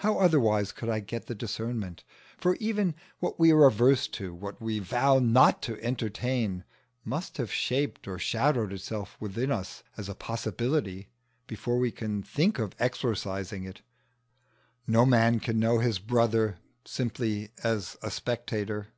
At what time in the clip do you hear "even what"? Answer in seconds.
2.56-3.40